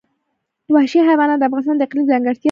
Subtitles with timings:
[0.75, 2.39] وحشي حیوانات د افغانستان د اقلیم ځانګړتیا ده.